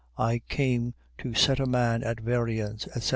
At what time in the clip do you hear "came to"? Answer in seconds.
0.49-1.35